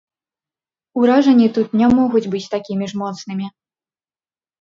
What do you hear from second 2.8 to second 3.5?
ж моцнымі.